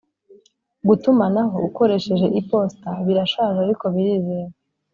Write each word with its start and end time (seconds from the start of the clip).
gutumanaho 0.87 1.55
ukoresheje 1.67 2.27
iposita 2.39 2.89
birashaje 3.05 3.57
ariko 3.65 3.83
birizewe 3.93 4.49